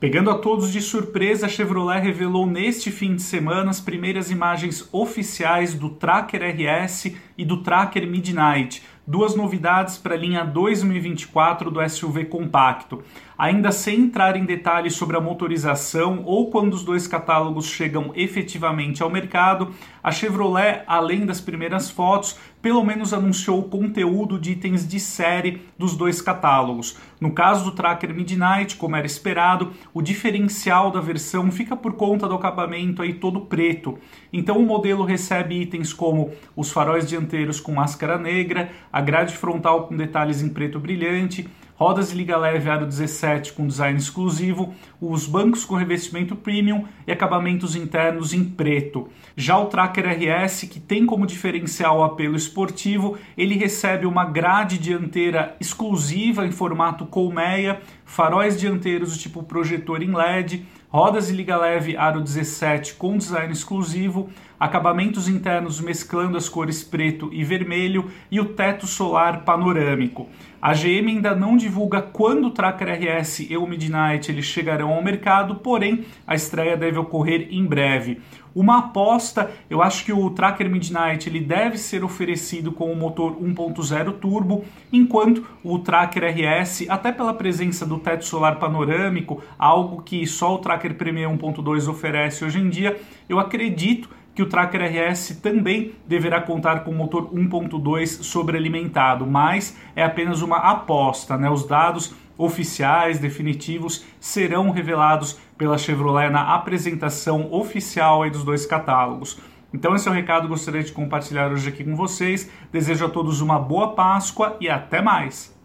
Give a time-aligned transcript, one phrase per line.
[0.00, 4.88] Pegando a todos de surpresa, a Chevrolet revelou neste fim de semana as primeiras imagens
[4.90, 11.90] oficiais do Tracker RS e do Tracker Midnight, duas novidades para a linha 2024 do
[11.90, 13.02] SUV compacto.
[13.36, 19.02] Ainda sem entrar em detalhes sobre a motorização ou quando os dois catálogos chegam efetivamente
[19.02, 24.86] ao mercado, a Chevrolet, além das primeiras fotos, pelo menos anunciou o conteúdo de itens
[24.86, 26.98] de série dos dois catálogos.
[27.18, 32.28] No caso do Tracker Midnight, como era esperado, o diferencial da versão fica por conta
[32.28, 33.98] do acabamento aí todo preto.
[34.32, 39.86] Então o modelo recebe itens como os faróis dianteiros com máscara negra, a grade frontal
[39.86, 41.48] com detalhes em preto brilhante,
[41.80, 47.10] rodas de liga leve aro 17 com design exclusivo, os bancos com revestimento premium e
[47.10, 49.08] acabamentos internos em preto.
[49.34, 54.76] Já o Tracker RS, que tem como diferencial o apelo esportivo, ele recebe uma grade
[54.76, 61.56] dianteira exclusiva em formato colmeia, faróis dianteiros do tipo projetor em LED, rodas de liga
[61.56, 64.28] leve aro 17 com design exclusivo,
[64.60, 70.28] acabamentos internos mesclando as cores preto e vermelho e o teto solar panorâmico.
[70.60, 75.02] A GM ainda não divulga quando o Tracker RS e o Midnight eles chegarão ao
[75.02, 78.20] mercado, porém a estreia deve ocorrer em breve.
[78.54, 83.36] Uma aposta, eu acho que o Tracker Midnight ele deve ser oferecido com o motor
[83.40, 90.26] 1.0 turbo, enquanto o Tracker RS, até pela presença do teto solar panorâmico, algo que
[90.26, 95.40] só o Tracker Premier 1.2 oferece hoje em dia, eu acredito que o Tracker RS
[95.42, 101.50] também deverá contar com motor 1.2 sobrealimentado, mas é apenas uma aposta, né?
[101.50, 109.38] Os dados oficiais, definitivos, serão revelados pela Chevrolet na apresentação oficial dos dois catálogos.
[109.72, 112.50] Então esse é o recado que gostaria de compartilhar hoje aqui com vocês.
[112.72, 115.59] Desejo a todos uma boa Páscoa e até mais!